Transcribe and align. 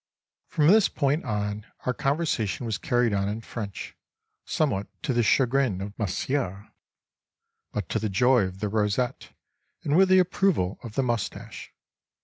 From 0.47 0.65
this 0.65 0.89
point 0.89 1.25
on 1.25 1.67
our 1.85 1.93
conversation 1.93 2.65
was 2.65 2.79
carried 2.79 3.13
on 3.13 3.29
in 3.29 3.39
French, 3.41 3.95
somewhat 4.45 4.87
to 5.03 5.13
the 5.13 5.21
chagrin 5.21 5.79
of 5.79 5.93
Monsieur, 5.99 6.71
but 7.71 7.87
to 7.89 7.99
the 7.99 8.09
joy 8.09 8.45
of 8.45 8.61
the 8.61 8.67
rosette 8.69 9.29
and 9.83 9.95
with 9.95 10.09
the 10.09 10.17
approval 10.17 10.79
of 10.81 10.95
the 10.95 11.03
moustache. 11.03 11.71